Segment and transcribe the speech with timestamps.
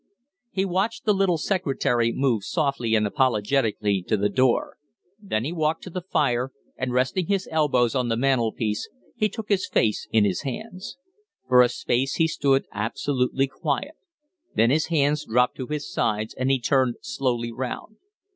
[0.49, 4.77] He watched the little secretary move softly and apologetically to the door;
[5.21, 9.29] then he walked to the fire, and, resting his elbows on the mantel piece, he
[9.29, 10.97] took his face in his hands.
[11.47, 13.93] For a space he stood absolutely quiet,
[14.55, 17.97] then his hands dropped to his sides and he turned slowly round.